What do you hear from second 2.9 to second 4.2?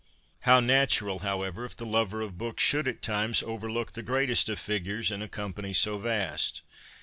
times overlook the